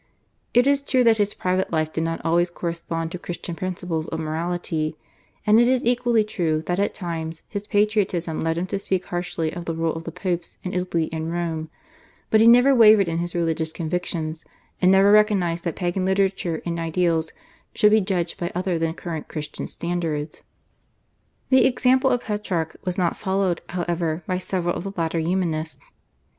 [0.55, 4.19] It is true that his private life did not always correspond to Christian principles of
[4.19, 4.97] morality,
[5.45, 9.51] and it is equally true that at times his patriotism led him to speak harshly
[9.53, 11.69] of the rule of the Popes in Italy and Rome;
[12.31, 14.43] but he never wavered in his religious convictions,
[14.81, 17.31] and never recognised that Pagan literature and ideals
[17.75, 20.41] should be judged by other than current Christian standards.
[21.49, 25.93] The example of Petrarch was not followed, however, by several of the later Humanists.